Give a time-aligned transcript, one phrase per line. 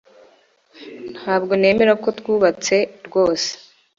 [1.19, 3.49] Ntabwo nemera ko twubatse rwose